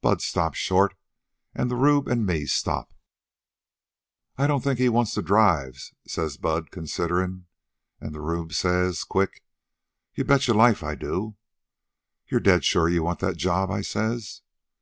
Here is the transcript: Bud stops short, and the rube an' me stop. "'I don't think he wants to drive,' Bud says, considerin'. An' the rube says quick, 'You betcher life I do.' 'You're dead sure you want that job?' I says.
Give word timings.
Bud 0.00 0.22
stops 0.22 0.56
short, 0.56 0.94
and 1.54 1.70
the 1.70 1.76
rube 1.76 2.08
an' 2.08 2.24
me 2.24 2.46
stop. 2.46 2.94
"'I 4.38 4.46
don't 4.46 4.64
think 4.64 4.78
he 4.78 4.88
wants 4.88 5.12
to 5.12 5.20
drive,' 5.20 5.92
Bud 6.06 6.10
says, 6.10 6.38
considerin'. 6.70 7.44
An' 8.00 8.14
the 8.14 8.22
rube 8.22 8.54
says 8.54 9.04
quick, 9.04 9.44
'You 10.14 10.24
betcher 10.24 10.54
life 10.54 10.82
I 10.82 10.94
do.' 10.94 11.36
'You're 12.26 12.40
dead 12.40 12.64
sure 12.64 12.88
you 12.88 13.02
want 13.02 13.18
that 13.18 13.36
job?' 13.36 13.70
I 13.70 13.82
says. 13.82 14.40